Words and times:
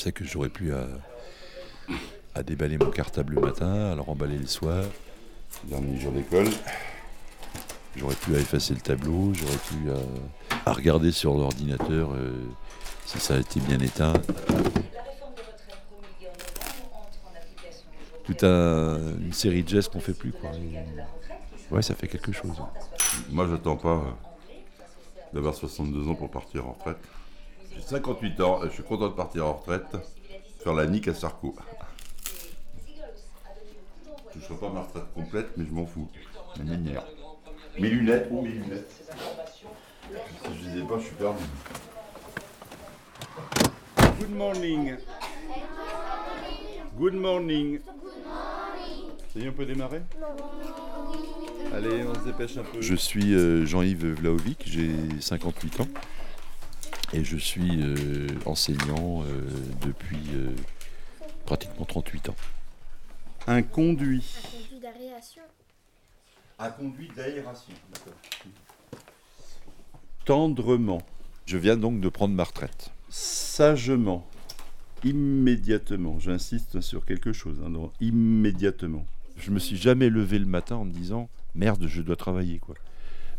Je 0.00 0.04
sais 0.04 0.12
que 0.12 0.24
j'aurais 0.24 0.48
pu 0.48 0.72
à, 0.72 0.86
à 2.34 2.42
déballer 2.42 2.78
mon 2.78 2.88
cartable 2.90 3.34
le 3.34 3.42
matin, 3.42 3.92
à 3.92 3.94
le 3.94 4.00
remballer 4.00 4.38
le 4.38 4.46
soir. 4.46 4.82
Dernier 5.64 6.00
jour 6.00 6.10
d'école. 6.12 6.48
J'aurais 7.96 8.14
pu 8.14 8.34
à 8.34 8.38
effacer 8.38 8.72
le 8.72 8.80
tableau, 8.80 9.34
j'aurais 9.34 9.58
pu 9.58 9.90
à, 9.90 10.70
à 10.70 10.72
regarder 10.72 11.12
sur 11.12 11.34
l'ordinateur 11.34 12.12
euh, 12.14 12.32
si 13.04 13.20
ça 13.20 13.34
a 13.34 13.40
été 13.40 13.60
bien 13.60 13.78
éteint. 13.78 14.14
Tout 18.24 18.36
un, 18.46 19.18
une 19.20 19.34
série 19.34 19.62
de 19.62 19.68
gestes 19.68 19.92
qu'on 19.92 20.00
fait 20.00 20.14
plus. 20.14 20.32
Quoi. 20.32 20.50
Ouais, 21.70 21.82
ça 21.82 21.94
fait 21.94 22.08
quelque 22.08 22.32
chose. 22.32 22.56
Moi, 23.28 23.46
j'attends 23.50 23.76
pas 23.76 23.96
euh, 23.96 24.54
d'avoir 25.34 25.54
62 25.54 26.08
ans 26.08 26.14
pour 26.14 26.30
partir 26.30 26.66
en 26.66 26.72
retraite. 26.72 26.96
J'ai 27.74 27.80
58 27.80 28.40
ans, 28.40 28.64
et 28.64 28.68
je 28.68 28.74
suis 28.74 28.82
content 28.82 29.08
de 29.08 29.14
partir 29.14 29.46
en 29.46 29.54
retraite, 29.54 29.96
faire 30.62 30.74
la 30.74 30.86
nique 30.86 31.08
à 31.08 31.14
Sarko. 31.14 31.54
Je 34.32 34.38
ne 34.38 34.44
serai 34.44 34.56
pas 34.56 34.68
ma 34.70 34.82
retraite 34.82 35.12
complète, 35.14 35.48
mais 35.56 35.64
je 35.66 35.72
m'en 35.72 35.86
fous. 35.86 36.08
Mes 37.78 37.88
lunettes, 37.88 38.28
ou 38.30 38.42
mes 38.42 38.50
lunettes. 38.50 38.90
Si 40.10 40.64
je 40.64 40.70
les 40.70 40.80
ai 40.80 40.84
pas, 40.84 40.98
je 40.98 41.04
suis 41.04 41.14
perdu. 41.14 41.44
Good 44.18 44.30
morning. 44.36 44.96
Good 46.98 47.14
morning. 47.14 47.80
Ça 49.32 49.38
y 49.38 49.44
est, 49.44 49.48
on 49.48 49.52
peut 49.52 49.64
démarrer 49.64 50.02
Allez, 51.72 52.02
on 52.02 52.14
se 52.14 52.24
dépêche 52.26 52.56
un 52.56 52.64
peu. 52.64 52.80
Je 52.80 52.94
suis 52.96 53.32
euh, 53.32 53.64
Jean-Yves 53.64 54.14
Vlaovic, 54.14 54.64
j'ai 54.66 54.90
58 55.20 55.80
ans 55.80 55.88
et 57.12 57.24
je 57.24 57.36
suis 57.36 57.82
euh, 57.82 58.26
enseignant 58.46 59.22
euh, 59.22 59.48
depuis 59.82 60.18
euh, 60.34 60.54
pratiquement 61.46 61.84
38 61.84 62.28
ans. 62.30 62.36
Un 63.46 63.62
conduit. 63.62 64.24
Conduit 64.52 64.80
d'aération. 64.80 65.42
Un 66.58 66.70
conduit 66.70 67.10
d'aération, 67.16 67.72
d'accord. 67.92 68.18
Tendrement. 70.24 71.02
Je 71.46 71.56
viens 71.58 71.76
donc 71.76 72.00
de 72.00 72.08
prendre 72.08 72.34
ma 72.34 72.44
retraite. 72.44 72.92
Sagement. 73.08 74.26
Immédiatement. 75.02 76.18
J'insiste 76.20 76.80
sur 76.80 77.04
quelque 77.04 77.32
chose. 77.32 77.56
hein, 77.64 77.70
non, 77.70 77.90
immédiatement. 78.00 79.04
Je 79.36 79.50
me 79.50 79.58
suis 79.58 79.76
jamais 79.76 80.10
levé 80.10 80.38
le 80.38 80.44
matin 80.46 80.76
en 80.76 80.84
me 80.84 80.92
disant 80.92 81.28
merde, 81.54 81.86
je 81.86 82.02
dois 82.02 82.16
travailler 82.16 82.58
quoi. 82.58 82.74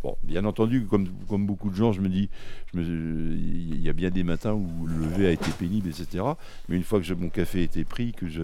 Bon, 0.03 0.17
bien 0.23 0.45
entendu, 0.45 0.85
comme, 0.87 1.07
comme 1.29 1.45
beaucoup 1.45 1.69
de 1.69 1.75
gens, 1.75 1.91
je 1.91 2.01
me 2.01 2.09
dis, 2.09 2.29
je 2.73 2.79
me- 2.79 3.35
il 3.35 3.79
y 3.81 3.87
a 3.89 3.93
bien 3.93 4.09
des 4.09 4.23
matins 4.23 4.53
où 4.53 4.87
le 4.87 4.95
lever 5.05 5.27
a 5.27 5.31
été 5.31 5.51
pénible, 5.51 5.89
etc. 5.89 6.23
Mais 6.69 6.75
une 6.77 6.83
fois 6.83 6.99
que 6.99 7.05
je- 7.05 7.13
mon 7.13 7.29
café 7.29 7.61
était 7.61 7.83
pris, 7.83 8.11
que 8.11 8.27
je, 8.27 8.41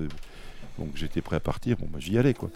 donc 0.77 0.89
j'étais 0.93 1.21
prêt 1.21 1.37
à 1.37 1.39
partir, 1.39 1.75
bon, 1.77 1.87
bah, 1.91 1.97
j'y 1.99 2.15
allais 2.19 2.35
quoi. 2.35 2.49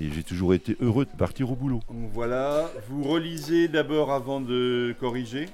Et 0.00 0.10
j'ai 0.10 0.22
toujours 0.22 0.54
été 0.54 0.74
heureux 0.80 1.04
de 1.04 1.10
partir 1.18 1.50
au 1.50 1.54
boulot. 1.54 1.80
Donc 1.90 2.10
Voilà. 2.14 2.70
Vous 2.88 3.02
relisez 3.02 3.68
d'abord 3.68 4.10
avant 4.10 4.40
de 4.40 4.94
corriger. 4.98 5.46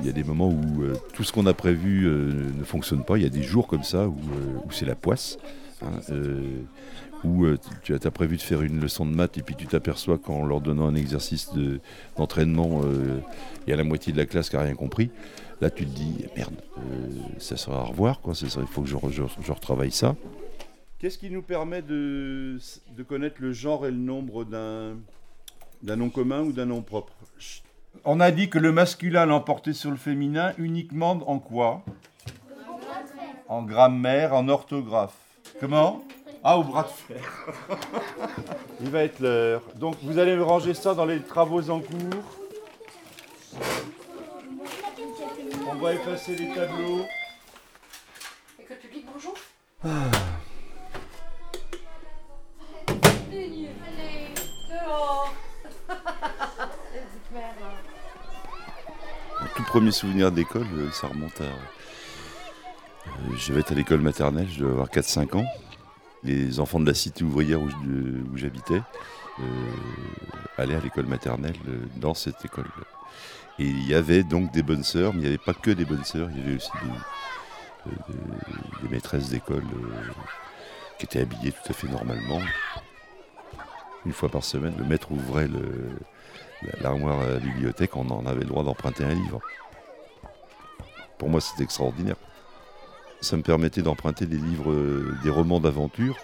Il 0.00 0.06
y 0.06 0.08
a 0.08 0.12
des 0.12 0.24
moments 0.24 0.48
où 0.48 0.82
euh, 0.82 0.94
tout 1.14 1.22
ce 1.22 1.32
qu'on 1.32 1.46
a 1.46 1.54
prévu 1.54 2.06
euh, 2.08 2.32
ne 2.58 2.64
fonctionne 2.64 3.04
pas. 3.04 3.18
Il 3.18 3.22
y 3.22 3.26
a 3.26 3.30
des 3.30 3.42
jours 3.42 3.68
comme 3.68 3.84
ça 3.84 4.08
où, 4.08 4.16
euh, 4.16 4.58
où 4.64 4.72
c'est 4.72 4.86
la 4.86 4.96
poisse. 4.96 5.38
hein, 5.82 5.90
où 7.24 7.44
euh, 7.44 7.58
tu 7.82 7.94
as 7.94 8.10
prévu 8.10 8.36
de 8.36 8.42
faire 8.42 8.62
une 8.62 8.80
leçon 8.80 9.06
de 9.06 9.14
maths 9.14 9.38
et 9.38 9.42
puis 9.42 9.54
tu 9.54 9.66
t'aperçois 9.66 10.18
qu'en 10.18 10.44
leur 10.44 10.60
donnant 10.60 10.86
un 10.86 10.94
exercice 10.94 11.52
de- 11.52 11.80
d'entraînement, 12.16 12.80
euh, 12.84 13.20
il 13.66 13.70
y 13.70 13.72
a 13.72 13.76
la 13.76 13.84
moitié 13.84 14.12
de 14.12 14.18
la 14.18 14.26
classe 14.26 14.50
qui 14.50 14.56
n'a 14.56 14.62
rien 14.62 14.74
compris. 14.74 15.10
Là, 15.60 15.70
tu 15.70 15.84
te 15.86 15.90
dis, 15.90 16.24
merde, 16.36 16.54
euh, 16.78 16.80
ça 17.38 17.56
sera 17.56 17.80
à 17.80 17.84
revoir. 17.84 18.20
Quoi. 18.20 18.34
Il 18.42 18.48
faut 18.66 18.82
que 18.82 18.88
je, 18.88 18.96
re- 18.96 19.10
je- 19.10 19.22
je 19.40 19.52
retravaille 19.52 19.92
ça. 19.92 20.16
Qu'est-ce 20.98 21.18
qui 21.18 21.30
nous 21.30 21.42
permet 21.42 21.82
de, 21.82 22.58
de 22.96 23.02
connaître 23.02 23.36
le 23.40 23.52
genre 23.52 23.86
et 23.86 23.90
le 23.90 23.96
nombre 23.96 24.44
d'un 24.44 24.96
nom 25.96 26.10
commun 26.10 26.40
ou 26.42 26.52
d'un 26.52 26.66
nom 26.66 26.82
propre? 26.82 27.12
On 28.04 28.20
a 28.20 28.30
dit 28.30 28.48
que 28.48 28.58
le 28.58 28.72
masculin 28.72 29.26
l'emportait 29.26 29.72
sur 29.72 29.90
le 29.90 29.96
féminin 29.96 30.52
uniquement 30.58 31.12
en 31.28 31.38
quoi? 31.38 31.82
En 33.48 33.62
grammaire, 33.62 34.32
en 34.34 34.48
orthographe. 34.48 35.14
Comment? 35.60 36.02
Ah, 36.44 36.58
au 36.58 36.64
bras 36.64 36.82
de 36.82 36.88
fer. 37.14 37.22
Il 38.80 38.90
va 38.90 39.04
être 39.04 39.20
l'heure. 39.20 39.62
Donc 39.76 39.96
vous 40.02 40.18
allez 40.18 40.36
ranger 40.36 40.74
ça 40.74 40.92
dans 40.94 41.04
les 41.04 41.22
travaux 41.22 41.70
en 41.70 41.78
cours. 41.80 42.38
On 45.70 45.74
va 45.76 45.94
effacer 45.94 46.34
les 46.34 46.52
tableaux. 46.52 47.04
École 48.58 48.76
publique, 48.78 49.06
bonjour. 49.12 49.34
Allez, 49.84 49.92
dehors. 54.68 55.32
Mon 59.40 59.46
tout 59.56 59.62
premier 59.64 59.90
souvenir 59.92 60.32
d'école, 60.32 60.66
euh, 60.74 60.90
ça 60.90 61.06
remonte 61.06 61.40
à. 61.40 61.44
euh, 61.44 63.08
je 63.36 63.52
vais 63.52 63.60
être 63.60 63.72
à 63.72 63.74
l'école 63.74 64.00
maternelle, 64.00 64.48
je 64.50 64.60
devais 64.60 64.72
avoir 64.72 64.88
4-5 64.88 65.36
ans. 65.36 65.44
Les 66.24 66.60
enfants 66.60 66.78
de 66.80 66.86
la 66.86 66.94
cité 66.94 67.24
ouvrière 67.24 67.60
où 67.60 67.68
j'habitais 68.36 68.80
euh, 69.40 69.42
allaient 70.56 70.76
à 70.76 70.80
l'école 70.80 71.06
maternelle 71.06 71.56
euh, 71.68 71.78
dans 71.96 72.14
cette 72.14 72.44
école. 72.44 72.68
Et 73.58 73.64
il 73.66 73.86
y 73.88 73.94
avait 73.94 74.22
donc 74.22 74.52
des 74.52 74.62
bonnes 74.62 74.84
sœurs, 74.84 75.12
mais 75.12 75.18
il 75.18 75.22
n'y 75.22 75.28
avait 75.28 75.38
pas 75.38 75.54
que 75.54 75.70
des 75.72 75.84
bonnes 75.84 76.04
sœurs, 76.04 76.28
il 76.32 76.38
y 76.40 76.42
avait 76.44 76.56
aussi 76.56 76.70
des, 76.82 77.90
euh, 77.90 78.14
des- 78.82 78.88
maîtresses 78.88 79.28
d'école 79.30 79.64
qui 80.98 81.06
étaient 81.06 81.20
habillées 81.20 81.52
tout 81.52 81.70
à 81.70 81.72
fait 81.72 81.88
normalement. 81.88 82.40
Une 84.06 84.12
fois 84.12 84.28
par 84.28 84.44
semaine, 84.44 84.74
le 84.78 84.84
maître 84.84 85.10
ouvrait 85.12 85.48
l'armoire 86.80 87.20
à 87.20 87.26
la 87.26 87.38
bibliothèque, 87.40 87.96
on 87.96 88.08
en 88.10 88.26
avait 88.26 88.40
le 88.40 88.46
droit 88.46 88.62
d'emprunter 88.64 89.04
un 89.04 89.14
livre. 89.14 89.40
Pour 91.18 91.28
moi, 91.28 91.40
c'était 91.40 91.62
extraordinaire. 91.64 92.16
Ça 93.22 93.36
me 93.36 93.42
permettait 93.42 93.82
d'emprunter 93.82 94.26
des 94.26 94.36
livres, 94.36 94.70
euh, 94.72 95.14
des 95.22 95.30
romans 95.30 95.60
d'aventure. 95.60 96.16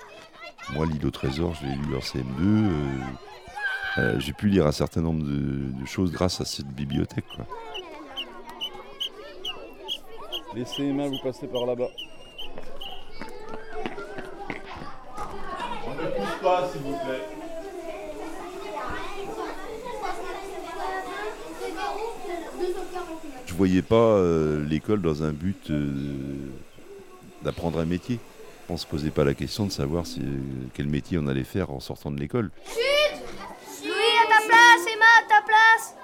Moi, 0.75 0.85
L'île 0.87 1.07
au 1.07 1.11
trésor, 1.11 1.55
je 1.55 1.67
l'ai 1.67 1.75
lu 1.77 1.97
en 1.97 2.01
CM2. 2.01 2.43
euh, 2.43 2.99
euh, 3.99 4.21
J'ai 4.21 4.33
pu 4.33 4.49
lire 4.49 4.67
un 4.67 4.73
certain 4.73 5.01
nombre 5.01 5.23
de, 5.25 5.81
de 5.81 5.87
choses 5.87 6.13
grâce 6.13 6.41
à 6.41 6.45
cette 6.45 6.67
bibliothèque. 6.69 7.25
quoi. 7.35 7.47
Laissez 10.55 10.83
les 10.83 10.93
mains, 10.93 11.09
vous 11.09 11.19
passez 11.23 11.47
par 11.47 11.65
là-bas. 11.67 11.89
On 15.87 15.91
ne 15.95 16.11
pousse 16.11 16.43
pas, 16.43 16.69
s'il 16.73 16.81
vous 16.83 16.97
plaît. 16.99 17.25
Je 23.47 23.55
voyais 23.55 23.83
pas 23.83 23.95
euh, 23.97 24.65
l'école 24.67 25.01
dans 25.03 25.23
un 25.23 25.33
but 25.33 25.71
euh, 25.71 25.93
d'apprendre 27.43 27.79
un 27.81 27.85
métier. 27.85 28.19
On 28.69 28.77
se 28.77 28.87
posait 28.87 29.11
pas 29.11 29.25
la 29.25 29.35
question 29.35 29.65
de 29.67 29.73
savoir 29.73 30.07
si- 30.07 30.21
quel 30.75 30.87
métier 30.89 31.19
on 31.19 31.27
allait 31.27 31.45
faire 31.45 31.71
en 31.71 31.81
sortant 31.81 32.11
de 32.11 32.19
l'école. 32.21 32.51
Louis, 33.83 33.93
à 34.25 34.29
ta 34.29 34.47
place, 34.47 34.87
Emma, 34.95 35.05
à 35.19 35.29
ta 35.29 35.43
place. 35.47 35.95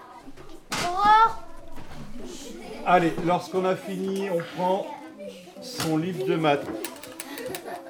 Aurore. 0.89 1.43
Allez, 2.87 3.12
lorsqu'on 3.27 3.65
a 3.65 3.77
fini, 3.77 4.28
on 4.31 4.41
prend 4.56 4.87
son 5.62 5.97
livre 5.99 6.25
de 6.27 6.37
maths. 6.37 6.67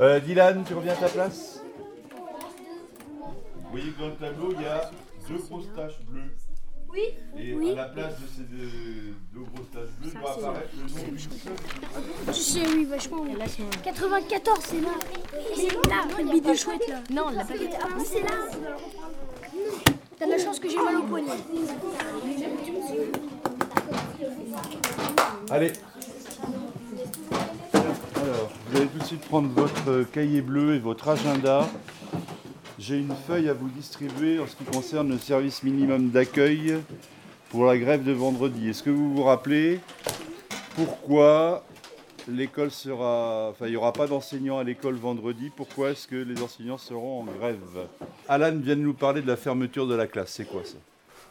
Euh, 0.01 0.19
Dylan, 0.21 0.65
tu 0.67 0.75
reviens 0.75 0.93
à 0.95 0.97
ta 0.97 1.09
place? 1.09 1.63
Vous 3.21 3.71
voyez 3.71 3.91
que 3.93 4.01
dans 4.01 4.09
le 4.09 4.15
tableau, 4.15 4.53
il 4.57 4.63
y 4.63 4.67
a 4.67 4.91
deux 5.29 5.39
grosses 5.49 5.67
taches 5.77 6.01
bleues. 6.09 6.33
Oui. 6.95 7.03
Et 7.37 7.55
Oui. 7.55 7.73
à 7.73 7.75
la 7.75 7.85
place 7.87 8.15
de 8.21 8.27
ces 8.37 8.43
deux, 8.43 8.69
deux 9.35 9.41
grosses 9.53 9.71
taches 9.73 9.89
bleues, 10.01 10.13
doit 10.21 10.31
apparaître 10.31 10.69
le 10.77 10.83
nom 10.83 11.09
d'une 11.09 11.19
seule. 11.19 11.53
Je 12.29 12.33
sais, 12.33 12.61
oui, 12.73 12.85
vachement. 12.85 13.25
94, 13.83 14.59
c'est 14.63 14.81
là. 14.81 14.89
C'est 15.57 15.89
là, 15.89 16.05
le 16.19 16.31
bidon 16.31 16.55
chouette 16.55 16.89
là. 16.89 17.01
Non, 17.11 17.31
l'a 17.31 17.45
pas 17.45 17.55
Ah, 17.81 17.87
oui, 17.99 18.05
c'est 18.07 18.21
là. 18.21 18.29
T'as 20.19 20.27
de 20.27 20.31
la 20.31 20.39
chance 20.39 20.61
que 20.61 20.69
j'ai 20.69 20.77
mal 20.77 20.97
au 20.97 21.03
poignet. 21.03 21.33
Allez. 25.51 25.73
Alors, 28.15 28.51
vous 28.69 28.77
allez 28.77 28.87
tout 28.87 28.99
de 28.99 29.05
suite 29.05 29.21
prendre 29.23 29.49
votre 29.49 30.05
cahier 30.13 30.41
bleu 30.41 30.75
et 30.77 30.79
votre 30.79 31.09
agenda. 31.09 31.69
J'ai 32.87 32.99
une 32.99 33.15
feuille 33.27 33.49
à 33.49 33.55
vous 33.55 33.71
distribuer 33.71 34.39
en 34.39 34.47
ce 34.47 34.57
qui 34.57 34.65
concerne 34.65 35.09
le 35.09 35.17
service 35.17 35.63
minimum 35.63 36.11
d'accueil 36.11 36.83
pour 37.49 37.65
la 37.65 37.79
grève 37.79 38.05
de 38.05 38.13
vendredi. 38.13 38.69
Est-ce 38.69 38.83
que 38.83 38.91
vous 38.91 39.15
vous 39.15 39.23
rappelez 39.23 39.81
pourquoi 40.77 41.65
l'école 42.29 42.71
sera. 42.71 43.49
Enfin, 43.53 43.69
il 43.69 43.71
n'y 43.71 43.77
aura 43.77 43.95
pas 43.95 44.07
d'enseignants 44.07 44.59
à 44.59 44.65
l'école 44.65 44.97
vendredi? 44.97 45.51
Pourquoi 45.57 45.93
est-ce 45.93 46.07
que 46.07 46.17
les 46.17 46.43
enseignants 46.43 46.77
seront 46.77 47.23
en 47.23 47.25
grève? 47.25 47.57
Alan 48.29 48.55
vient 48.55 48.77
de 48.77 48.83
nous 48.83 48.93
parler 48.93 49.23
de 49.23 49.29
la 49.29 49.39
fermeture 49.39 49.87
de 49.87 49.95
la 49.95 50.07
classe. 50.07 50.33
C'est 50.33 50.45
quoi 50.45 50.61
ça? 50.63 50.77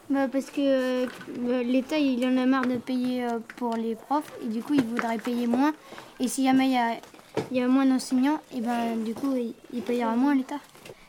Bah 0.10 0.28
parce 0.28 0.50
que 0.50 1.06
euh, 1.06 1.64
l'État 1.64 2.00
il 2.00 2.26
en 2.26 2.36
a 2.36 2.48
marre 2.48 2.66
de 2.66 2.78
payer 2.78 3.26
euh, 3.26 3.38
pour 3.58 3.76
les 3.76 3.94
profs 3.94 4.34
et 4.44 4.48
du 4.48 4.64
coup 4.64 4.74
il 4.74 4.84
voudrait 4.84 5.20
payer 5.20 5.46
moins. 5.46 5.76
Et 6.20 6.28
si 6.28 6.46
jamais 6.46 6.66
il 6.66 6.74
y 6.74 6.78
a, 6.78 6.96
il 7.52 7.58
y 7.58 7.62
a 7.62 7.68
moins 7.68 7.86
d'enseignants, 7.86 8.42
et 8.58 8.60
ben 8.60 8.98
du 9.06 9.14
coup 9.14 9.36
il, 9.36 9.54
il 9.72 9.84
payera 9.84 10.16
moins 10.16 10.34
l'État. 10.34 10.60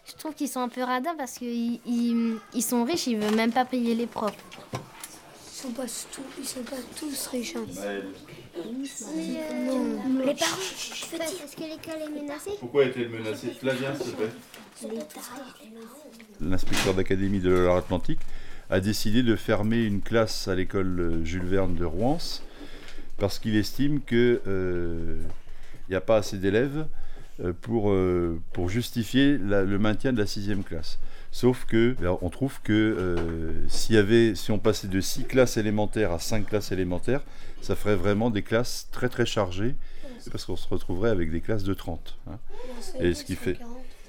Je 0.06 0.12
trouve 0.19 0.35
qu'ils 0.35 0.49
sont 0.49 0.61
un 0.61 0.69
peu 0.69 0.83
radins 0.83 1.15
parce 1.17 1.39
qu'ils 1.39 1.81
ils, 1.87 2.37
ils 2.55 2.62
sont 2.62 2.85
riches, 2.85 3.06
ils 3.06 3.19
veulent 3.19 3.35
même 3.35 3.53
pas 3.53 3.65
payer 3.65 3.95
les 3.95 4.06
profs. 4.06 4.37
Ils 4.73 5.69
sont 5.69 5.71
pas 5.71 5.85
ils 6.39 6.45
sont 6.47 6.62
pas 6.62 6.77
tous 6.99 7.27
riches. 7.29 7.56
hein. 7.56 7.65
Non. 9.67 9.99
Les 10.25 10.35
parents, 10.35 10.56
parce 11.19 11.55
que 11.55 11.61
l'école 11.62 12.03
est 12.03 12.21
menacée. 12.23 12.51
Pourquoi 12.61 12.85
est-elle 12.85 13.09
menacée? 13.09 13.51
Flavien, 13.59 13.95
s'il 13.95 14.12
te 14.12 14.17
plaît. 14.17 14.91
L'inspecteur 16.41 16.95
d'académie 16.95 17.41
de 17.41 17.51
la 17.51 17.77
Atlantique 17.77 18.21
a 18.71 18.81
décidé 18.81 19.23
de 19.23 19.37
fermer 19.37 19.85
une 19.85 20.03
classe 20.03 20.49
à 20.49 20.55
l'école 20.55 20.99
euh, 21.01 21.25
Jules 21.25 21.45
Verne 21.47 21.75
de 21.77 21.85
Rouen 21.85 22.19
parce 23.19 23.39
qu'il 23.39 23.56
estime 23.56 24.01
que 24.03 24.41
euh, 24.47 25.21
il 25.89 25.93
n'y 25.93 25.97
a 25.97 26.01
pas 26.01 26.17
assez 26.19 26.37
d'élèves 26.39 26.79
euh, 26.79 26.85
pour, 27.62 27.90
euh, 27.90 28.40
pour 28.52 28.69
justifier 28.69 29.36
le 29.38 29.78
maintien 29.78 30.12
de 30.12 30.19
la 30.19 30.26
sixième 30.26 30.62
classe. 30.62 30.98
Sauf 31.32 31.64
que 31.64 31.96
on 32.22 32.31
trouve 32.31 32.60
que 32.62 32.72
euh, 32.72 33.69
s'il 33.69 33.96
y 33.96 33.98
avait, 33.98 34.36
si 34.36 34.52
on 34.52 34.58
passait 34.60 34.86
de 34.86 35.00
six 35.00 35.25
classes 35.25 35.56
élémentaires 35.56 36.12
à 36.12 36.20
cinq 36.20 36.46
classes 36.46 36.70
élémentaires, 36.70 37.22
ça 37.60 37.75
ferait 37.75 37.96
vraiment 37.96 38.31
des 38.31 38.42
classes 38.42 38.88
très 38.92 39.08
très 39.08 39.26
chargées 39.26 39.75
parce 40.31 40.44
qu'on 40.44 40.56
se 40.56 40.69
retrouverait 40.69 41.10
avec 41.10 41.32
des 41.32 41.40
classes 41.40 41.64
de 41.64 41.75
30. 41.75 42.19
hein. 42.28 42.38
Et 43.00 43.14
ce 43.14 43.25
qui 43.25 43.34
fait. 43.34 43.58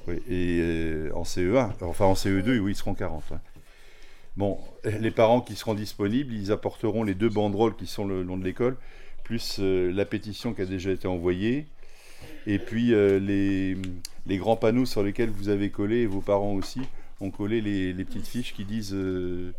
Oui, 0.07 0.21
et 0.29 0.59
euh, 0.61 1.09
en 1.15 1.23
CE1, 1.23 1.71
enfin 1.81 2.05
en 2.05 2.13
CE2, 2.13 2.59
oui, 2.59 2.73
ils 2.73 2.75
seront 2.75 2.93
40. 2.93 3.23
ouais. 3.31 3.37
Bon, 4.37 4.59
les 4.83 5.11
parents 5.11 5.41
qui 5.41 5.55
seront 5.55 5.73
disponibles, 5.73 6.31
ils 6.33 6.51
apporteront 6.51 7.03
les 7.03 7.15
deux 7.15 7.29
banderoles 7.29 7.75
qui 7.75 7.87
sont 7.87 8.05
le 8.05 8.21
long 8.21 8.37
de 8.37 8.43
l'école, 8.43 8.77
plus 9.23 9.57
euh, 9.59 9.91
la 9.91 10.05
pétition 10.05 10.53
qui 10.53 10.61
a 10.61 10.65
déjà 10.65 10.91
été 10.91 11.07
envoyée, 11.07 11.65
et 12.47 12.59
puis 12.59 12.93
euh, 12.93 13.19
les, 13.19 13.77
les 14.27 14.37
grands 14.37 14.55
panneaux 14.55 14.85
sur 14.85 15.03
lesquels 15.03 15.29
vous 15.29 15.49
avez 15.49 15.69
collé, 15.69 16.01
et 16.01 16.05
vos 16.07 16.21
parents 16.21 16.53
aussi, 16.53 16.81
ont 17.21 17.31
collé 17.31 17.61
les, 17.61 17.93
les 17.93 18.03
petites 18.05 18.27
fiches 18.27 18.53
qui 18.53 18.65
disent... 18.65 18.93
euh, 18.93 19.51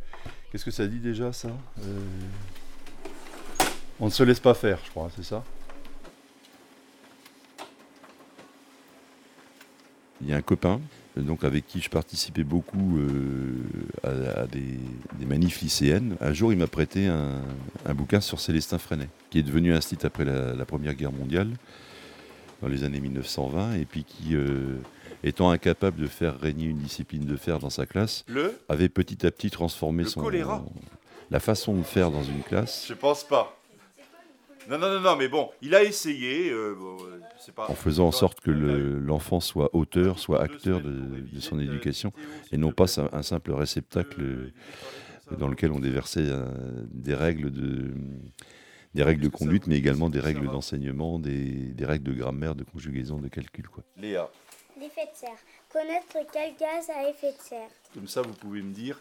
Qu'est-ce 0.53 0.65
que 0.65 0.71
ça 0.71 0.87
dit 0.87 1.01
déjà, 1.01 1.33
ça 1.33 1.49
Euh, 1.83 1.99
On 4.01 4.07
ne 4.07 4.11
se 4.11 4.23
laisse 4.23 4.41
pas 4.41 4.55
faire, 4.55 4.79
je 4.85 4.91
crois, 4.91 5.11
c'est 5.15 5.25
ça? 5.25 5.43
Il 10.23 10.29
y 10.29 10.33
a 10.33 10.37
un 10.37 10.43
copain, 10.43 10.81
donc 11.17 11.45
avec 11.45 11.67
qui 11.67 11.81
je 11.81 11.91
participais 11.91 12.43
beaucoup 12.43 12.99
à, 14.03 14.47
des, 14.47 14.79
des 15.19 15.27
manifs 15.27 15.61
lycéennes. 15.61 16.17
Un 16.21 16.33
jour, 16.33 16.53
il 16.53 16.59
m'a 16.59 16.67
prêté 16.67 17.07
un, 17.07 17.43
un 17.85 17.95
bouquin 17.95 18.21
sur 18.23 18.41
Célestin 18.41 18.79
Freinet, 18.79 19.09
qui 19.31 19.39
est 19.39 19.43
devenu 19.43 19.75
un 19.75 19.81
site 19.81 20.05
après 20.07 20.25
la 20.25 20.65
Première 20.65 20.95
Guerre 20.95 21.13
mondiale, 21.13 21.51
dans 22.67 22.73
les 22.73 22.83
années 22.83 23.01
1920, 23.01 23.75
et 23.75 23.85
puis 23.85 24.03
qui, 24.03 24.35
euh, 24.35 24.79
étant 25.23 25.51
incapable 25.51 26.01
de 26.03 26.09
faire 26.09 26.37
régner 26.41 26.67
une 26.67 26.79
discipline 26.79 27.25
de 27.25 27.37
fer 27.37 27.61
dans 27.61 27.71
sa 27.71 27.87
classe, 27.87 28.25
Le 28.27 28.59
avait 28.69 28.89
petit 28.89 29.25
à 29.25 29.31
petit 29.31 29.51
transformé 29.51 30.03
Le 30.03 30.09
son 30.09 30.21
choléra. 30.21 30.65
la 31.31 31.39
façon 31.39 31.75
de 31.75 31.85
faire 31.85 32.11
dans 32.11 32.25
une 32.25 32.43
classe 32.43 32.87
Je 32.89 32.95
pense 32.95 33.23
pas. 33.23 33.57
Non, 34.69 34.79
non, 34.79 34.95
non, 34.95 35.01
non, 35.01 35.15
mais 35.17 35.29
bon, 35.29 35.49
il 35.63 35.77
a 35.77 35.85
essayé. 35.85 36.51
euh, 36.51 36.75
bon, 36.77 36.97
euh, 37.05 37.53
pas, 37.55 37.69
en 37.71 37.75
faisant 37.77 38.09
en 38.09 38.13
sorte 38.13 38.41
que 38.41 38.51
le- 38.51 38.99
l'enfant 38.99 39.39
soit 39.39 39.73
auteur, 39.73 40.19
soit 40.19 40.43
acteur 40.43 40.81
de, 40.81 41.39
son 41.39 41.61
éducation, 41.61 42.13
et 42.51 42.57
non 42.57 42.73
pas 42.73 42.87
un, 43.13 43.23
simple 43.23 43.53
réceptacle 43.53 44.51
dans 45.39 45.47
lequel 45.47 45.71
on 45.71 45.79
déversait 45.79 46.29
des 46.91 47.15
règles 47.15 47.53
de 47.53 47.93
des 48.97 49.03
règles 49.05 49.23
de 49.23 49.29
conduite, 49.29 49.67
mais 49.67 49.77
également 49.77 50.09
des 50.11 50.21
règles 50.21 50.47
d'enseignement, 50.47 51.19
des, 51.19 51.43
des 51.73 51.85
règles 51.85 52.05
de 52.05 52.13
grammaire, 52.15 52.55
de 52.55 52.65
conjugaison, 52.65 53.19
de 53.19 53.29
calcul. 53.29 53.69
Quoi. 53.69 53.85
Léa, 53.99 54.29
L'effet 54.81 55.05
de 55.07 55.17
serre. 55.17 55.39
Connaître 55.73 56.17
quel 56.33 56.55
gaz 56.57 56.91
a 56.91 57.09
effet 57.09 57.33
de 57.33 57.43
serre. 57.43 57.69
comme 57.95 58.09
ça, 58.09 58.23
vous 58.23 58.33
pouvez 58.35 58.61
me 58.63 58.73
dire 58.75 59.01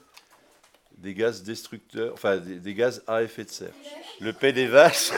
des 0.97 1.13
gaz 1.13 1.44
destructeurs, 1.44 2.13
enfin 2.13 2.38
des, 2.38 2.59
des 2.59 2.74
gaz 2.74 3.03
à 3.07 3.24
effet 3.24 3.44
de 3.44 3.50
serre. 3.50 3.74
Le 4.21 4.31
paix 4.31 4.53
des 4.53 4.68
vaches. 4.68 5.12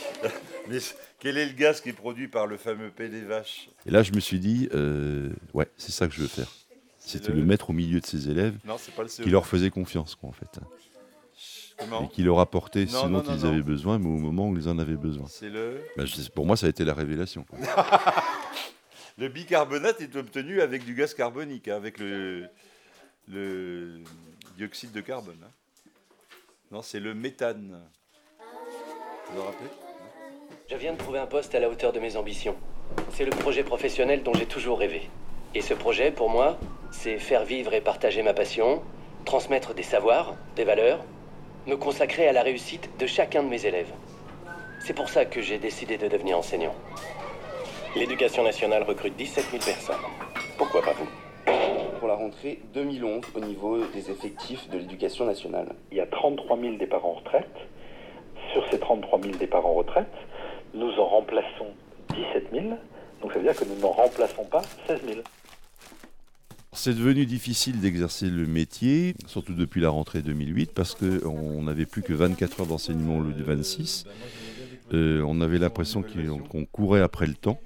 mais 0.68 0.78
quel 1.18 1.38
est 1.38 1.46
le 1.46 1.52
gaz 1.52 1.80
qui 1.80 1.88
est 1.90 1.92
produit 1.94 2.28
par 2.28 2.46
le 2.46 2.56
fameux 2.58 2.90
paix 2.90 3.08
des 3.08 3.22
vaches? 3.22 3.70
Et 3.86 3.90
là, 3.90 4.02
je 4.02 4.12
me 4.12 4.20
suis 4.20 4.38
dit, 4.38 4.68
euh, 4.74 5.30
ouais, 5.54 5.68
c'est 5.78 5.92
ça 5.92 6.06
que 6.08 6.14
je 6.14 6.20
veux 6.20 6.28
faire. 6.28 6.50
C'était 6.98 7.28
le- 7.32 7.36
le 7.40 7.44
mettre 7.44 7.70
au 7.70 7.72
milieu 7.72 8.00
de 8.00 8.06
ses 8.06 8.28
élèves, 8.28 8.56
Non, 8.64 8.76
c'est 8.78 8.94
pas 8.94 9.02
le 9.02 9.08
CO2. 9.08 9.22
qui 9.22 9.30
leur 9.30 9.46
faisait 9.46 9.70
confiance, 9.70 10.14
quoi, 10.16 10.28
en 10.28 10.32
fait. 10.32 10.58
Et 11.78 12.08
qui 12.08 12.22
leur 12.22 12.40
apportait 12.40 12.84
Non, 12.86 13.02
ce 13.02 13.06
non, 13.06 13.18
dont 13.20 13.30
non, 13.30 13.36
ils 13.36 13.42
non. 13.44 13.48
avaient 13.50 13.62
besoin, 13.62 13.98
mais 13.98 14.06
au 14.06 14.18
moment 14.18 14.48
où 14.48 14.56
ils 14.56 14.68
en 14.68 14.78
avaient 14.78 14.96
besoin. 14.96 15.26
C'est 15.28 15.50
le. 15.50 15.80
Ben, 15.96 16.06
pour 16.34 16.46
moi, 16.46 16.56
ça 16.56 16.66
a 16.66 16.70
été 16.70 16.84
la 16.84 16.94
révélation. 16.94 17.44
Le 19.18 19.28
bicarbonate 19.28 20.00
est 20.02 20.14
obtenu 20.16 20.60
avec 20.60 20.84
du 20.84 20.94
gaz 20.94 21.14
carbonique, 21.14 21.68
hein, 21.68 21.76
avec 21.76 21.98
le, 21.98 22.48
le 23.28 24.00
dioxyde 24.58 24.92
de 24.92 25.00
carbone. 25.00 25.38
hein. 25.42 25.50
Non, 26.70 26.82
c'est 26.82 27.00
le 27.00 27.14
méthane. 27.14 27.80
Vous 29.30 29.36
vous 29.40 29.42
rappelez? 29.46 29.70
Je 30.70 30.76
viens 30.76 30.92
de 30.92 30.98
trouver 30.98 31.18
un 31.18 31.26
poste 31.26 31.54
à 31.54 31.60
la 31.60 31.70
hauteur 31.70 31.92
de 31.94 31.98
mes 32.00 32.16
ambitions. 32.16 32.56
C'est 33.12 33.24
le 33.24 33.30
projet 33.30 33.62
professionnel 33.64 34.22
dont 34.22 34.34
j'ai 34.34 34.44
toujours 34.46 34.78
rêvé. 34.78 35.08
Et 35.54 35.62
ce 35.62 35.72
projet, 35.72 36.10
pour 36.10 36.28
moi, 36.28 36.58
c'est 36.90 37.18
faire 37.18 37.44
vivre 37.46 37.72
et 37.72 37.80
partager 37.80 38.22
ma 38.22 38.34
passion, 38.34 38.82
transmettre 39.24 39.72
des 39.72 39.82
savoirs, 39.82 40.34
des 40.56 40.64
valeurs, 40.64 41.02
me 41.66 41.76
consacrer 41.76 42.28
à 42.28 42.32
la 42.32 42.42
réussite 42.42 42.88
de 42.96 43.06
chacun 43.06 43.42
de 43.42 43.48
mes 43.48 43.66
élèves. 43.66 43.92
C'est 44.78 44.94
pour 44.94 45.08
ça 45.08 45.24
que 45.24 45.40
j'ai 45.42 45.58
décidé 45.58 45.98
de 45.98 46.06
devenir 46.06 46.38
enseignant. 46.38 46.74
L'éducation 47.96 48.44
nationale 48.44 48.84
recrute 48.84 49.16
17 49.16 49.46
000 49.50 49.64
personnes. 49.64 49.96
Pourquoi 50.58 50.80
pas 50.82 50.92
vous? 50.92 51.08
Pour 51.98 52.06
la 52.06 52.14
rentrée 52.14 52.60
2011 52.72 53.24
au 53.34 53.40
niveau 53.40 53.78
des 53.78 54.10
effectifs 54.12 54.68
de 54.70 54.78
l'éducation 54.78 55.24
nationale. 55.24 55.74
Il 55.90 55.96
y 55.96 56.00
a 56.00 56.06
33 56.06 56.56
000 56.56 56.76
départs 56.76 57.04
en 57.04 57.14
retraite. 57.14 57.56
Sur 58.52 58.64
ces 58.70 58.78
33 58.78 59.20
000 59.22 59.34
départs 59.36 59.66
en 59.66 59.74
retraite, 59.74 60.12
nous 60.72 60.92
en 61.00 61.06
remplaçons 61.06 61.74
17 62.14 62.48
000. 62.52 62.64
Donc 63.22 63.32
ça 63.32 63.38
veut 63.40 63.44
dire 63.44 63.56
que 63.56 63.64
nous 63.64 63.80
n'en 63.80 63.90
remplaçons 63.90 64.44
pas 64.44 64.62
16 64.86 65.00
000. 65.04 65.20
C'est 66.76 66.94
devenu 66.94 67.26
difficile 67.26 67.80
d'exercer 67.80 68.28
le 68.30 68.46
métier, 68.46 69.14
surtout 69.26 69.54
depuis 69.54 69.80
la 69.80 69.88
rentrée 69.88 70.22
2008, 70.22 70.72
parce 70.72 70.94
qu'on 70.94 71.62
n'avait 71.62 71.86
plus 71.86 72.02
que 72.02 72.12
24 72.12 72.60
heures 72.60 72.66
d'enseignement 72.66 73.16
au 73.16 73.22
lieu 73.22 73.32
de 73.32 73.42
26. 73.42 74.04
Euh, 74.92 75.22
on 75.26 75.40
avait 75.40 75.58
l'impression 75.58 76.04
qu'on 76.48 76.64
courait 76.64 77.00
après 77.00 77.26
le 77.26 77.34
temps, 77.34 77.58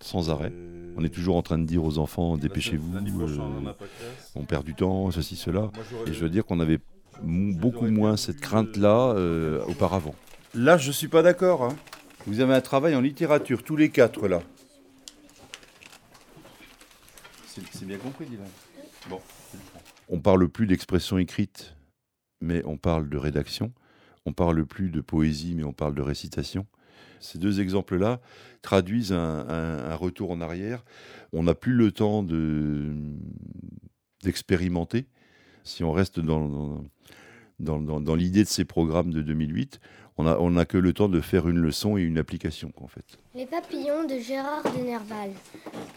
sans 0.00 0.30
arrêt. 0.30 0.52
On 0.96 1.02
est 1.04 1.08
toujours 1.08 1.36
en 1.36 1.42
train 1.42 1.58
de 1.58 1.64
dire 1.64 1.82
aux 1.82 1.98
enfants, 1.98 2.36
dépêchez-vous, 2.36 2.94
euh, 2.98 3.72
on 4.36 4.44
perd 4.44 4.64
du 4.64 4.74
temps, 4.74 5.10
ceci, 5.10 5.34
cela. 5.34 5.72
Et 6.06 6.12
je 6.12 6.20
veux 6.20 6.30
dire 6.30 6.44
qu'on 6.44 6.60
avait 6.60 6.78
beaucoup 7.22 7.86
moins 7.86 8.16
cette 8.16 8.40
crainte-là 8.40 9.14
euh, 9.16 9.64
auparavant. 9.66 10.14
Là, 10.54 10.76
je 10.76 10.92
suis 10.92 11.08
pas 11.08 11.22
d'accord. 11.22 11.64
hein. 11.64 11.74
Vous 12.26 12.40
avez 12.40 12.54
un 12.54 12.60
travail 12.60 12.94
en 12.94 13.00
littérature, 13.00 13.64
tous 13.64 13.76
les 13.76 13.88
quatre, 13.88 14.28
là. 14.28 14.42
C'est 17.72 17.84
bien 17.84 17.98
compris, 17.98 18.24
Dylan. 18.24 18.46
Bon. 19.10 19.20
On 20.08 20.20
parle 20.20 20.48
plus 20.48 20.66
d'expression 20.66 21.18
écrite, 21.18 21.76
mais 22.40 22.62
on 22.64 22.76
parle 22.78 23.08
de 23.08 23.18
rédaction. 23.18 23.72
On 24.24 24.32
parle 24.32 24.64
plus 24.64 24.90
de 24.90 25.00
poésie, 25.00 25.54
mais 25.54 25.64
on 25.64 25.72
parle 25.72 25.94
de 25.94 26.02
récitation. 26.02 26.66
Ces 27.20 27.38
deux 27.38 27.60
exemples-là 27.60 28.20
traduisent 28.62 29.12
un, 29.12 29.94
retour 29.96 30.30
en 30.30 30.40
arrière. 30.40 30.84
On 31.32 31.42
n'a 31.42 31.54
plus 31.54 31.74
le 31.74 31.92
temps 31.92 32.22
de- 32.22 32.94
d'expérimenter. 34.22 35.06
Si 35.62 35.84
on 35.84 35.92
reste 35.92 36.20
dans 36.20 36.84
l'idée 38.16 38.44
de 38.44 38.48
ces 38.48 38.64
programmes 38.64 39.12
de 39.12 39.22
2008, 39.22 39.78
on 40.22 40.24
n'a 40.24 40.36
on 40.40 40.56
a 40.56 40.64
que 40.64 40.78
le 40.78 40.92
temps 40.92 41.08
de 41.08 41.20
faire 41.20 41.48
une 41.48 41.58
leçon 41.58 41.96
et 41.96 42.02
une 42.02 42.18
application, 42.18 42.70
quoi, 42.74 42.84
en 42.84 42.88
fait. 42.88 43.04
Les 43.34 43.46
papillons 43.46 44.04
de 44.04 44.18
Gérard 44.18 44.62
de 44.62 44.84
Nerval. 44.84 45.30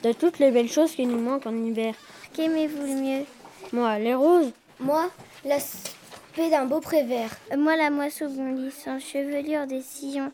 De 0.04 0.12
toutes 0.14 0.40
les 0.40 0.52
belles 0.52 0.70
choses 0.70 0.92
qui 0.92 1.06
nous 1.06 1.20
manquent 1.20 1.46
en 1.46 1.56
hiver. 1.56 1.94
Qu'aimez-vous 2.34 2.82
le 2.82 3.02
mieux? 3.02 3.26
Moi, 3.72 4.00
les 4.00 4.16
roses. 4.16 4.52
Moi, 4.80 5.10
l'aspect 5.46 6.50
d'un 6.50 6.66
beau 6.66 6.80
prévert. 6.80 7.30
Moi, 7.58 7.76
la 7.78 7.90
moisseau 7.90 8.28
bondissant, 8.30 9.00
chevelure 9.00 9.68
des 9.68 9.82
sillons. 9.82 10.32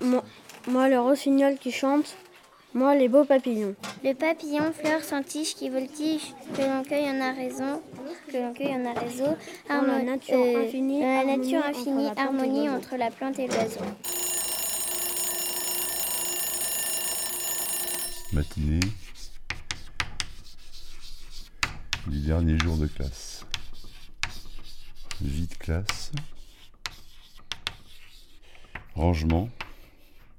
Moi, 0.00 0.24
moi 0.68 0.88
le 0.88 1.00
rossignol 1.00 1.56
qui 1.58 1.72
chante. 1.72 2.16
Moi, 2.72 2.94
les 2.94 3.08
beaux 3.08 3.24
papillons. 3.24 3.74
Le 4.04 4.12
papillon, 4.14 4.72
fleur 4.72 5.02
sans 5.02 5.24
tige 5.24 5.56
qui 5.56 5.68
voltige, 5.68 6.34
que 6.54 6.62
l'on 6.62 6.84
cueille 6.84 7.10
en 7.10 7.20
a 7.20 7.32
raison, 7.32 7.82
que 8.28 8.36
l'on 8.36 8.54
cueille 8.54 8.74
en 8.74 8.86
a 8.86 8.92
réseau. 8.92 9.36
Dans 9.68 9.82
la 9.82 10.02
nature 10.04 10.38
infinie, 10.38 11.00
la 11.00 11.18
harmonie 11.18 11.52
nature 11.52 11.66
entre 11.66 11.78
infinie, 11.80 12.04
la 12.04 12.10
plante 12.10 12.16
et 12.16 12.20
harmonie 12.20 12.70
entre 12.70 12.96
la 12.96 13.10
plante 13.10 13.38
et 13.40 13.48
l'oiseau. 13.48 13.80
Matinée 18.32 18.80
du 22.06 22.20
dernier 22.20 22.56
jour 22.60 22.76
de 22.76 22.86
classe. 22.86 23.44
Vie 25.20 25.48
de 25.48 25.54
classe. 25.54 26.12
Rangement. 28.94 29.48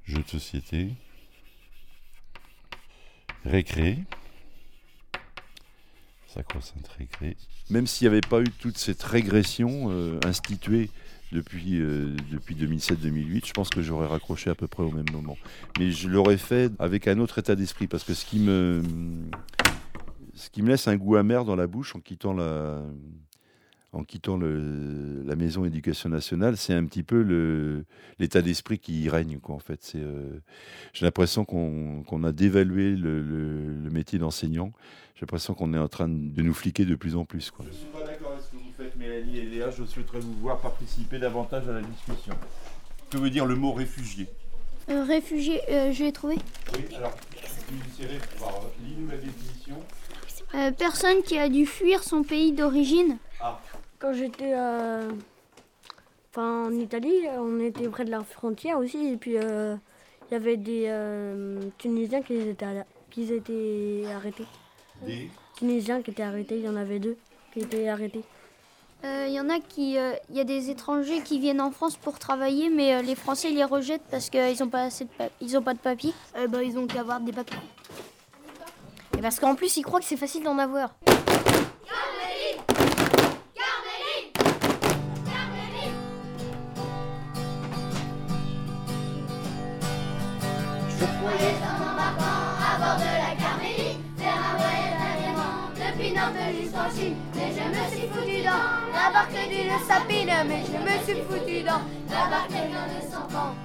Jeux 0.06 0.24
de 0.24 0.30
société. 0.30 0.92
Récré. 3.46 3.98
Sacro-sainte 6.28 6.88
récré. 6.98 7.36
Même 7.70 7.88
s'il 7.88 8.08
n'y 8.08 8.14
avait 8.14 8.22
pas 8.22 8.42
eu 8.42 8.50
toute 8.60 8.78
cette 8.78 9.04
régression 9.04 9.88
euh, 9.90 10.20
instituée 10.26 10.90
depuis, 11.32 11.80
euh, 11.80 12.16
depuis 12.32 12.56
2007-2008, 12.56 13.48
je 13.48 13.52
pense 13.54 13.70
que 13.70 13.82
j'aurais 13.82 14.08
raccroché 14.08 14.50
à 14.50 14.56
peu 14.56 14.68
près 14.68 14.84
au 14.84 14.92
même 14.92 15.10
moment. 15.12 15.38
Mais 15.80 15.92
je 15.92 16.08
l'aurais 16.08 16.38
fait 16.38 16.72
avec 16.80 17.08
un 17.08 17.20
autre 17.20 17.40
état 17.40 17.56
d'esprit, 17.56 17.88
parce 17.88 18.04
que 18.04 18.14
ce 18.14 18.26
qui 18.26 18.40
me, 18.40 18.82
ce 20.34 20.50
qui 20.50 20.62
me 20.62 20.70
laisse 20.70 20.88
un 20.88 20.96
goût 20.96 21.16
amer 21.16 21.44
dans 21.44 21.56
la 21.56 21.68
bouche 21.68 21.96
en 21.96 22.00
quittant 22.00 22.34
la, 22.34 22.82
en 23.94 24.04
quittant 24.04 24.38
le, 24.38 25.24
la 25.26 25.36
maison 25.36 25.66
éducation 25.66 26.10
nationale, 26.10 26.56
c'est 26.58 26.74
un 26.74 26.86
petit 26.86 27.04
peu 27.04 27.84
l'état 28.20 28.42
d'esprit 28.42 28.80
qui 28.80 29.02
y 29.04 29.10
règne. 29.10 29.40
Quoi, 29.40 29.56
en 29.56 29.60
fait. 29.60 29.94
Euh, 29.96 30.40
J'ai 30.94 31.06
l'impression 31.06 31.44
qu'on 31.46 32.24
a 32.24 32.32
dévalué 32.32 32.96
le, 32.96 33.22
le 33.22 33.90
métier 33.90 34.18
d'enseignant. 34.18 34.72
J'ai 35.16 35.22
l'impression 35.22 35.54
qu'on 35.54 35.74
est 35.74 35.78
en 35.78 35.88
train 35.90 36.08
de 36.08 36.42
nous 36.42 36.54
fliquer 36.54 36.86
de 36.86 36.96
plus 36.96 37.16
en 37.16 37.26
plus. 37.26 37.52
Quoi. 37.52 37.66
Je 37.66 37.72
ne 37.72 37.76
suis 37.76 37.86
pas 37.88 38.04
d'accord 38.04 38.32
avec 38.32 38.44
ce 38.44 38.52
que 38.52 38.56
vous 38.56 38.72
faites, 38.78 38.96
Mélanie 38.96 39.38
et 39.38 39.46
Léa. 39.46 39.70
Je 39.72 39.84
souhaiterais 39.84 40.20
vous 40.20 40.34
voir 40.40 40.60
participer 40.62 41.20
davantage 41.20 41.68
à 41.68 41.74
la 41.74 41.82
discussion. 41.82 42.34
Que 43.10 43.18
veut 43.18 43.30
dire 43.30 43.46
le 43.46 43.56
mot 43.56 43.74
réfugié? 43.74 44.28
Euh, 44.90 45.04
Réfugié, 45.04 45.62
euh, 45.70 45.92
je 45.92 46.04
l'ai 46.06 46.12
trouvé. 46.12 46.36
Oui, 46.74 46.96
alors, 46.96 47.14
lis-nous 48.84 49.08
la 49.10 49.18
définition. 49.18 49.76
Euh, 50.56 50.72
personne 50.72 51.22
qui 51.24 51.38
a 51.38 51.50
dû 51.50 51.66
fuir 51.66 52.04
son 52.04 52.24
pays 52.24 52.52
d'origine. 52.52 53.18
Ah. 53.40 53.62
Quand 54.02 54.14
j'étais 54.14 54.56
enfin, 56.32 56.66
en 56.66 56.72
Italie, 56.72 57.28
on 57.38 57.60
était 57.60 57.88
près 57.88 58.04
de 58.04 58.12
la 58.12 58.24
frontière 58.24 58.80
aussi, 58.80 59.14
et 59.14 59.18
puis 59.18 59.36
il 59.36 59.80
y 60.32 60.36
avait 60.36 60.58
des 60.58 60.92
Tunisiens 61.78 62.24
qui 62.24 62.34
étaient, 62.34 62.66
qui 63.12 63.32
étaient 63.32 64.04
arrêtés. 64.12 64.48
Des 65.06 65.30
Tunisiens 65.56 66.02
qui 66.02 66.12
étaient 66.12 66.24
arrêtés, 66.24 66.58
il 66.58 66.66
y 66.66 66.70
en 66.70 66.76
avait 66.76 67.00
deux 67.00 67.16
qui 67.54 67.60
étaient 67.60 67.88
arrêtés. 67.88 68.24
Il 69.04 69.08
euh, 69.08 69.28
y 69.30 69.40
en 69.40 69.50
a 69.50 69.60
qui, 69.60 69.94
il 69.94 69.98
euh, 69.98 70.14
y 70.32 70.40
a 70.40 70.44
des 70.44 70.70
étrangers 70.70 71.22
qui 71.22 71.40
viennent 71.40 71.62
en 71.62 71.72
France 71.72 71.98
pour 71.98 72.20
travailler, 72.20 72.70
mais 72.70 72.94
euh, 72.94 73.02
les 73.02 73.16
Français 73.16 73.50
les 73.50 73.64
rejettent 73.64 74.06
parce 74.12 74.30
qu'ils 74.30 74.60
n'ont 74.60 74.70
pas 74.70 74.84
assez 74.84 75.06
de 75.06 75.10
ils 75.42 75.58
ont 75.58 75.64
pas 75.64 75.74
de 75.74 75.80
papiers. 75.80 76.14
bah, 76.50 76.62
ils 76.64 76.78
ont 76.78 76.86
qu'à 76.86 77.00
avoir 77.00 77.20
des 77.20 77.32
papiers. 77.32 77.58
Et 79.18 79.22
parce 79.22 79.40
qu'en 79.40 79.56
plus 79.56 79.76
ils 79.78 79.84
croient 79.84 80.00
que 80.00 80.06
c'est 80.06 80.18
facile 80.18 80.44
d'en 80.44 80.60
avoir. 80.60 80.94
Mais 96.74 97.52
je 97.52 97.64
me 97.68 97.84
suis 97.92 98.08
foutu 98.08 98.44
dans 98.44 98.64
la 98.94 99.12
barque 99.12 99.50
d'une 99.50 99.78
sapine, 99.88 100.32
mais 100.48 100.64
je 100.66 100.78
me 100.78 101.04
suis 101.04 101.22
foutu 101.24 101.64
dans 101.64 101.82
la 102.10 102.30
barque 102.30 102.50
de 102.50 103.12
cent 103.12 103.38
ans. 103.38 103.56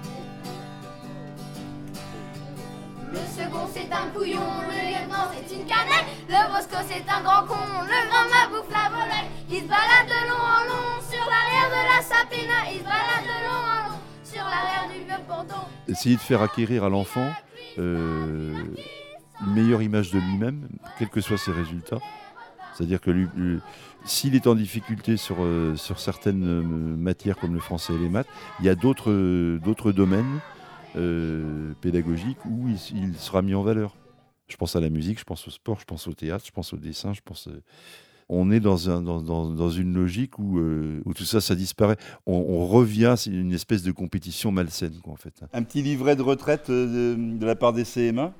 Le 3.12 3.18
second 3.18 3.68
c'est 3.72 3.90
un 3.92 4.08
couillon, 4.12 4.40
le 4.68 4.78
lieutenant 4.90 5.28
c'est 5.32 5.54
une 5.54 5.64
cannelle, 5.66 6.06
le 6.28 6.52
bosco 6.52 6.76
c'est 6.88 7.08
un 7.08 7.22
grand 7.22 7.46
con, 7.46 7.54
le 7.84 8.08
grand 8.08 8.26
m'a 8.28 8.48
bouffe 8.50 8.70
la 8.70 8.88
volaille. 8.90 9.30
Il 9.50 9.60
se 9.60 9.68
balade 9.68 10.08
de 10.08 10.28
long 10.28 10.42
en 10.42 10.64
long 10.66 11.00
sur 11.08 11.24
l'arrière 11.30 11.70
de 11.70 11.82
la 11.94 12.02
sapine, 12.02 12.56
il 12.72 12.78
se 12.78 12.84
balade 12.84 13.24
de 13.24 13.38
long 13.46 13.62
en 13.62 13.88
long 13.88 13.98
sur 14.24 14.42
l'arrière 14.42 14.88
du 14.92 14.98
vieux 15.04 15.22
ponton. 15.28 15.62
Essayer 15.86 16.16
de 16.16 16.20
faire 16.20 16.42
acquérir 16.42 16.82
à 16.82 16.88
l'enfant 16.88 17.30
euh, 17.78 18.64
une 19.46 19.54
meilleure 19.54 19.82
image 19.82 20.10
de 20.10 20.18
lui-même, 20.18 20.68
quels 20.98 21.08
que 21.08 21.20
soient 21.20 21.38
ses 21.38 21.52
résultats. 21.52 22.00
C'est-à-dire 22.76 23.00
que 23.00 23.10
s'il 24.04 24.34
est 24.34 24.46
en 24.46 24.54
difficulté 24.54 25.16
sur, 25.16 25.36
euh, 25.40 25.76
sur 25.76 25.98
certaines 25.98 26.44
euh, 26.44 26.62
matières 26.62 27.38
comme 27.38 27.54
le 27.54 27.60
français 27.60 27.94
et 27.94 27.98
les 27.98 28.08
maths, 28.08 28.28
il 28.60 28.66
y 28.66 28.68
a 28.68 28.74
d'autres 28.74 29.58
d'autres 29.58 29.92
domaines 29.92 30.40
pédagogiques 31.82 32.42
où 32.46 32.68
il, 32.68 33.14
sera 33.16 33.42
mis 33.42 33.54
en 33.54 33.62
valeur. 33.62 33.94
Je 34.48 34.56
pense 34.56 34.76
à 34.76 34.80
la 34.80 34.88
musique, 34.88 35.18
je 35.18 35.24
pense 35.24 35.46
au 35.46 35.50
sport, 35.50 35.78
je 35.78 35.84
pense 35.84 36.06
au 36.08 36.14
théâtre, 36.14 36.46
je 36.46 36.52
pense 36.52 36.72
au 36.72 36.78
dessin, 36.78 37.12
je 37.12 37.20
pense 37.22 37.50
on 38.30 38.50
est 38.50 38.60
dans, 38.60 38.88
un, 38.88 39.02
dans, 39.02 39.20
dans, 39.20 39.70
une 39.70 39.92
logique 39.92 40.38
où, 40.38 40.58
où, 40.58 41.14
tout 41.14 41.24
ça, 41.24 41.42
ça 41.42 41.54
disparaît. 41.54 41.98
On, 42.24 42.66
revient, 42.66 43.14
c'est 43.18 43.30
une 43.30 43.52
espèce 43.52 43.82
de 43.82 43.92
compétition 43.92 44.50
malsaine, 44.52 44.94
quoi, 45.02 45.12
en 45.12 45.16
fait. 45.16 45.34
Un 45.52 45.62
petit 45.62 45.82
livret 45.82 46.16
de 46.16 46.22
retraite 46.22 46.70
de, 46.70 47.14
de 47.14 47.46
la 47.46 47.56
part 47.56 47.74
des 47.74 47.84
CMA. 47.84 48.32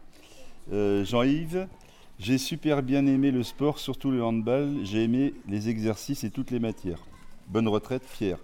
Euh, 0.73 1.05
Jean-Yves, 1.05 1.69
j'ai 2.19 2.39
super 2.39 2.83
bien 2.83 3.05
aimé 3.07 3.31
le 3.31 3.43
sport, 3.43 3.79
surtout 3.79 4.11
le 4.11 4.25
handball. 4.25 4.79
J'ai 4.85 5.05
aimé 5.05 5.35
les 5.49 5.69
exercices 5.69 6.25
et 6.25 6.31
toutes 6.31 6.51
les 6.51 6.59
matières. 6.59 7.05
Bonne 7.49 7.69
retraite, 7.69 8.05
fier. 8.07 8.39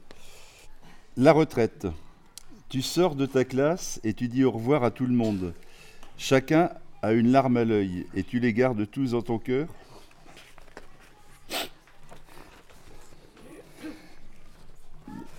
La 1.17 1.33
retraite. 1.33 1.87
Tu 2.69 2.83
sors 2.83 3.15
de 3.15 3.25
ta 3.25 3.45
classe 3.45 3.99
et 4.05 4.13
tu 4.13 4.29
dis 4.29 4.45
au 4.45 4.51
revoir 4.51 4.85
à 4.85 4.91
tout 4.91 5.07
le 5.07 5.15
monde. 5.15 5.55
Chacun 6.19 6.71
a 7.01 7.13
une 7.13 7.33
larme 7.33 7.57
à 7.57 7.65
l'œil 7.65 8.07
et 8.15 8.23
tu 8.25 8.41
les 8.41 8.53
gardes 8.53 8.89
tous 8.91 9.13
dans 9.13 9.23
ton 9.23 9.39
cœur. 9.39 9.69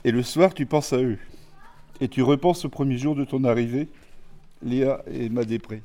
Et 0.03 0.11
le 0.11 0.23
soir, 0.23 0.53
tu 0.53 0.65
penses 0.65 0.91
à 0.91 0.97
eux. 0.97 1.19
Et 2.01 2.07
tu 2.07 2.23
repenses 2.23 2.65
au 2.65 2.69
premier 2.69 2.97
jour 2.97 3.15
de 3.15 3.23
ton 3.23 3.43
arrivée, 3.43 3.87
Léa 4.63 5.01
et 5.07 5.29
Madépré 5.29 5.81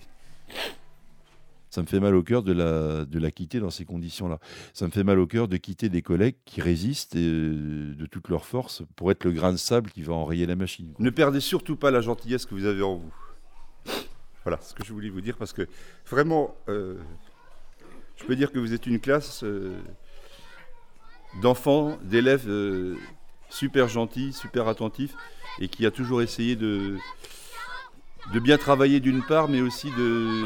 ça 1.79 1.83
me 1.83 1.87
fait 1.87 2.01
mal 2.01 2.17
au 2.17 2.25
cœur 2.25 2.43
de 2.43 2.53
la, 2.53 3.05
de 3.05 3.21
la 3.21 3.31
quitter 3.31 3.61
dans 3.61 3.71
ces 3.71 3.85
conditions-là. 3.85 4.41
Ça 4.75 4.85
me 4.87 4.91
fait 4.91 5.05
mal 5.05 5.21
au 5.21 5.29
cœur 5.29 5.47
de 5.47 5.57
quitter 5.57 5.89
des 5.89 6.03
collègues 6.03 6.35
qui 6.45 6.61
résistent 6.61 7.15
euh, 7.15 7.95
de 7.95 8.07
toute 8.07 8.29
leur 8.31 8.45
force 8.47 8.83
pour 8.97 9.13
être 9.13 9.23
le 9.23 9.31
grain 9.31 9.53
de 9.53 9.57
sable 9.57 9.89
qui 9.89 10.03
va 10.03 10.13
enrayer 10.13 10.45
la 10.45 10.57
machine. 10.57 10.93
Ne 10.99 11.11
perdez 11.11 11.39
surtout 11.39 11.77
pas 11.77 11.93
la 11.93 12.01
gentillesse 12.01 12.47
que 12.47 12.55
vous 12.57 12.65
avez 12.65 12.83
en 12.83 12.97
vous. 12.97 13.15
Voilà 14.43 14.59
ce 14.61 14.75
que 14.75 14.85
je 14.85 14.93
voulais 14.93 15.09
vous 15.09 15.21
dire 15.21 15.37
parce 15.37 15.53
que 15.53 15.69
vraiment, 16.11 16.57
euh, 16.69 16.97
je 18.17 18.25
peux 18.25 18.35
dire 18.35 18.51
que 18.51 18.59
vous 18.59 18.73
êtes 18.73 18.89
une 18.89 18.99
classe 18.99 19.45
euh, 19.45 19.79
d'enfants, 21.43 21.97
d'élèves 22.03 22.51
super 23.51 23.87
gentils, 23.87 24.33
super 24.33 24.67
attentifs 24.67 25.15
et 25.61 25.69
qui 25.69 25.87
a 25.87 25.93
toujours 25.93 26.23
essayé 26.23 26.57
de, 26.57 26.97
de 28.33 28.41
bien 28.41 28.59
travailler 28.59 28.99
d'une 28.99 29.23
part, 29.23 29.47
mais 29.49 29.61
aussi 29.61 29.93
de 29.93 30.45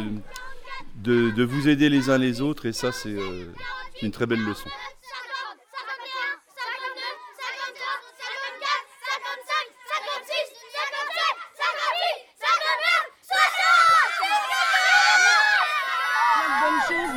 de, 0.96 1.42
vous 1.42 1.68
aider 1.68 1.88
les 1.88 2.10
uns 2.10 2.18
les 2.18 2.40
autres, 2.40 2.66
et 2.66 2.72
ça, 2.72 2.92
c'est 2.92 3.08
euh, 3.08 3.52
une 4.02 4.10
très 4.10 4.26
belle 4.26 4.44
leçon. 4.44 4.68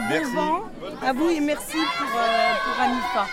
Merci. 0.08 0.36
à 1.02 1.14
vous 1.14 1.30
et 1.30 1.40
merci 1.40 1.78
pour, 1.78 2.20
euh, 2.20 2.54
pour 2.64 2.82
Anifa. 2.82 3.28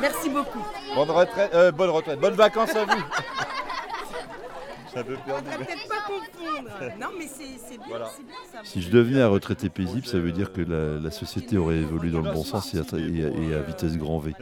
Merci 0.00 0.28
beaucoup. 0.28 0.64
Bonne 0.94 1.10
retraite, 1.10 1.50
euh, 1.54 1.70
bonne 1.70 1.90
retraite, 1.90 2.18
bonnes 2.20 2.34
vacances 2.34 2.74
à 2.74 2.84
vous. 2.84 3.02
peut-être 5.02 5.88
pas 5.88 6.02
confondre. 6.06 6.70
Non, 7.00 7.08
mais 7.18 7.26
c'est 7.26 7.78
bien, 7.78 7.98
ça. 8.52 8.60
Si 8.64 8.82
je 8.82 8.90
devenais 8.90 9.22
un 9.22 9.28
retraité 9.28 9.68
paisible, 9.68 10.06
ça 10.06 10.18
veut 10.18 10.32
dire 10.32 10.52
que 10.52 10.60
la, 10.62 11.10
société 11.10 11.56
aurait 11.56 11.76
évolué 11.76 12.10
dans 12.10 12.20
le 12.20 12.32
bon 12.32 12.44
sens 12.44 12.74
et 12.74 12.78
à, 12.78 13.62
vitesse 13.62 13.96
grand 13.96 14.18
V. 14.18 14.34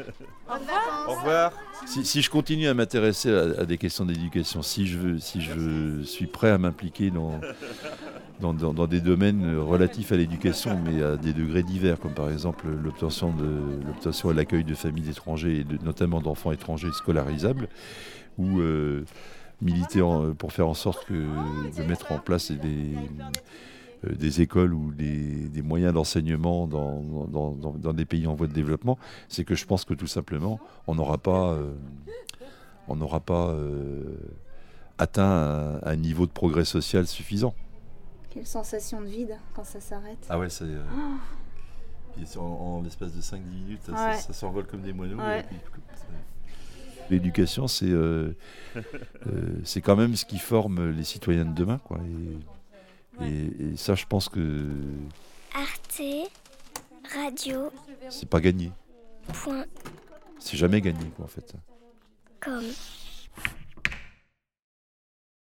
Au 0.49 0.55
revoir. 0.55 1.09
Au 1.09 1.15
revoir. 1.15 1.53
Si, 1.87 2.23
je 2.23 2.31
continue 2.31 2.69
à 2.69 2.75
m'intéresser 2.75 3.31
à, 3.31 3.65
des 3.65 3.79
questions 3.79 4.05
d'éducation, 4.05 4.63
si 4.63 4.87
je, 4.87 4.99
veux, 4.99 5.19
si 5.19 5.41
je 5.41 6.03
suis 6.03 6.27
prêt 6.27 6.51
à 6.51 6.59
m'impliquer 6.59 7.11
dans, 7.11 7.41
dans, 8.41 8.87
des 8.87 9.01
domaines 9.01 9.59
relatifs 9.59 10.13
à 10.13 10.17
l'éducation, 10.17 10.79
mais 10.85 11.03
à 11.03 11.17
des 11.17 11.33
degrés 11.33 11.63
divers, 11.63 11.99
comme 11.99 12.15
par 12.15 12.31
exemple 12.31 12.67
l'obtention 12.83 13.35
et 14.31 14.35
l'accueil 14.35 14.65
de 14.65 14.75
familles 14.75 15.05
d'étrangers, 15.05 15.61
et 15.61 15.85
notamment 15.85 16.21
d'enfants 16.21 16.53
étrangers 16.53 16.93
scolarisables, 16.93 17.69
ou 18.39 18.61
euh, 18.61 19.05
militer 19.61 20.03
pour 20.39 20.53
faire 20.53 20.69
en 20.69 20.75
sorte 20.75 21.05
que, 21.07 21.15
de 21.15 21.83
mettre 21.85 22.13
en 22.13 22.19
place 22.19 22.51
des, 22.51 22.95
euh, 24.05 24.15
des 24.15 24.41
écoles 24.41 24.75
ou 24.75 24.93
des, 24.93 25.63
moyens 25.63 25.95
d'enseignement 25.95 26.67
dans, 26.67 27.01
dans, 27.01 27.93
des 27.93 28.05
pays 28.05 28.27
en 28.27 28.35
voie 28.35 28.47
de 28.47 28.53
développement, 28.53 28.99
c'est 29.29 29.45
que 29.45 29.55
je 29.55 29.65
pense 29.65 29.85
que 29.85 29.95
tout 29.95 30.07
simplement, 30.07 30.61
on 30.87 30.95
n'aura 30.95 31.19
pas, 31.19 31.53
euh, 31.53 31.75
on 32.89 32.97
n'aura 32.97 33.21
pas 33.21 33.49
euh, 33.49 34.17
atteint 34.99 35.81
un, 35.83 35.97
niveau 35.97 36.27
de 36.27 36.33
progrès 36.33 36.65
social 36.65 37.07
suffisant. 37.07 37.55
Quelle 38.31 38.47
sensation 38.47 39.01
de 39.01 39.07
vide 39.07 39.37
quand 39.55 39.65
ça 39.65 39.81
s'arrête. 39.81 40.27
Ah 40.29 40.39
ouais, 40.39 40.51
c'est... 40.51 40.67
En, 42.39 42.81
l'espace 42.83 43.13
de 43.13 43.21
5-10 43.21 43.39
minutes, 43.39 43.81
ça, 43.87 44.33
s'envole 44.33 44.67
comme 44.67 44.83
des 44.83 44.93
moineaux. 44.93 45.19
L'éducation, 47.11 47.67
c'est 47.69 47.91
euh, 47.91 48.33
euh, 48.77 48.81
c'est 49.65 49.81
quand 49.81 49.97
même 49.97 50.17
ce 50.17 50.25
qui 50.25 50.39
forme 50.39 50.91
les 50.91 51.05
citoyens 51.05 51.45
de 51.45 51.55
demain. 51.55 51.79
Quoi. 51.79 51.99
Et, 53.21 53.27
et- 53.27 53.73
et 53.73 53.77
ça, 53.77 53.95
je 53.95 54.07
pense 54.07 54.29
que 54.29 54.71
Arte, 55.55 56.01
radio, 57.15 57.71
c'est 58.09 58.29
pas 58.29 58.41
gagné. 58.41 58.73
point, 59.33 59.65
C'est 60.39 60.57
jamais 60.57 60.81
gagné, 60.81 61.05
quoi, 61.17 61.27
en 61.27 61.29
fait. 61.29 61.55
com. 62.41 62.63